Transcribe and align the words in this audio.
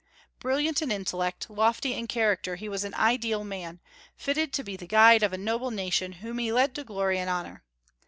Brilliant 0.39 0.81
in 0.81 0.91
intellect, 0.91 1.47
lofty 1.47 1.93
in 1.93 2.07
character, 2.07 2.55
he 2.55 2.67
was 2.67 2.83
an 2.83 2.95
ideal 2.95 3.43
man, 3.43 3.79
fitted 4.17 4.51
to 4.53 4.63
be 4.63 4.75
the 4.75 4.87
guide 4.87 5.21
of 5.21 5.31
a 5.31 5.37
noble 5.37 5.69
nation 5.69 6.13
whom 6.25 6.39
he 6.39 6.51
led 6.51 6.73
to 6.73 6.83
glory 6.83 7.19
and 7.19 7.29
honor. 7.29 7.63